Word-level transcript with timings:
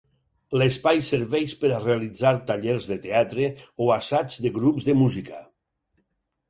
L'espai 0.59 1.01
serveix 1.09 1.53
per 1.63 1.69
a 1.75 1.83
realitzar 1.83 2.31
tallers 2.49 2.89
de 2.93 2.99
teatre 3.07 3.51
o 3.87 3.93
assaigs 3.99 4.43
de 4.47 4.55
grups 4.61 4.91
de 4.91 4.99
música. 5.05 5.49